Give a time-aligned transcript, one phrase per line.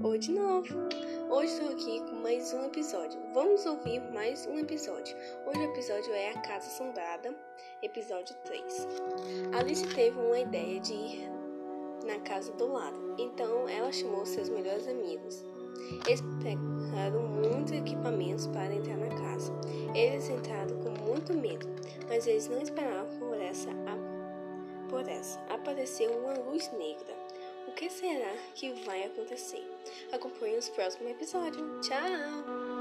[0.00, 0.66] de novo.
[1.28, 3.20] Hoje estou aqui com mais um episódio.
[3.34, 5.14] Vamos ouvir mais um episódio.
[5.46, 7.36] Hoje o episódio é A Casa Assombrada,
[7.82, 8.88] episódio 3.
[9.52, 11.30] Alice teve uma ideia de ir
[12.06, 15.44] na casa do lado, então ela chamou seus melhores amigos.
[16.06, 19.52] Eles pegaram muitos equipamentos para entrar na casa.
[19.94, 21.68] Eles entraram com muito medo,
[22.08, 23.68] mas eles não esperavam por essa
[24.90, 25.40] por essa.
[25.48, 27.14] Apareceu uma luz negra.
[27.70, 29.64] O que será que vai acontecer?
[30.10, 31.86] Acompanhe os próximos episódios.
[31.86, 32.79] Tchau!